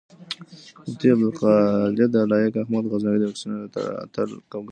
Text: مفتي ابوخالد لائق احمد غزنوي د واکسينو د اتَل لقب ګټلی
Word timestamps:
مفتي 0.87 1.07
ابوخالد 1.13 2.13
لائق 2.31 2.53
احمد 2.63 2.85
غزنوي 2.91 3.17
د 3.19 3.23
واکسينو 3.27 3.57
د 3.75 3.77
اتَل 4.05 4.27
لقب 4.31 4.41
ګټلی 4.51 4.59